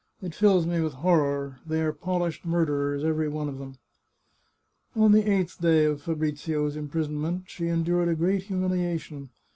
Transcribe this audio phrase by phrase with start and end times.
[0.19, 3.77] It fills me with horror; they are polished murderers, every one of them!"
[4.95, 9.29] On the eighth day of Fabrizio's imprisonment she en dured a great humiliation.